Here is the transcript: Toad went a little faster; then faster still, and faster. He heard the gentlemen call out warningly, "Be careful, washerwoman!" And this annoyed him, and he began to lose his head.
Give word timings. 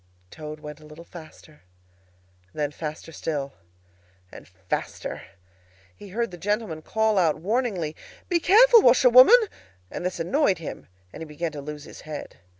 Toad 0.31 0.61
went 0.61 0.79
a 0.79 0.85
little 0.87 1.05
faster; 1.05 1.61
then 2.53 2.71
faster 2.71 3.11
still, 3.11 3.53
and 4.31 4.47
faster. 4.47 5.21
He 5.95 6.07
heard 6.09 6.31
the 6.31 6.39
gentlemen 6.39 6.81
call 6.81 7.19
out 7.19 7.37
warningly, 7.37 7.95
"Be 8.27 8.39
careful, 8.39 8.81
washerwoman!" 8.81 9.37
And 9.91 10.03
this 10.03 10.19
annoyed 10.19 10.57
him, 10.57 10.87
and 11.13 11.21
he 11.21 11.25
began 11.25 11.51
to 11.51 11.61
lose 11.61 11.83
his 11.83 12.01
head. 12.01 12.37